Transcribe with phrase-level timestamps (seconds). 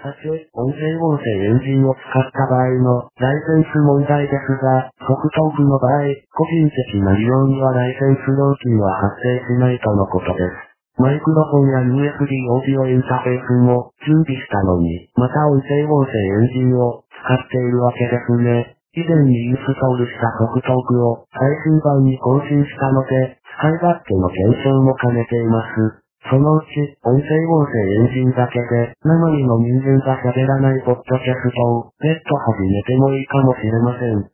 [0.00, 10.70] さて、音声合成エンジンを使った場合のライセンス問題ですが、ソフトオフの場合、個人的な利用にはライセンス料金は発生しないとのことです。
[10.96, 18.80] マイクロフォンや USB オーディオインターフェースも準備したのに、また音声合成エンジンを使っているわけですね。
[18.96, 26.09] 以前にインストールしたソフトオフを最新版に更新したので、使い勝手の検証も兼ねています。
[26.30, 34.30] そのうち、音声合成エンジンだけで、生身の人間が喋らないポッドキャストを、別途始めてもいいかもしれません。